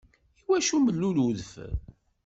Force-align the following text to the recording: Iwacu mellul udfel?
Iwacu 0.41 0.77
mellul 0.79 1.17
udfel? 1.27 1.73